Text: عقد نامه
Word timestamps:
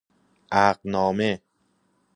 عقد 0.51 0.79
نامه 0.85 1.41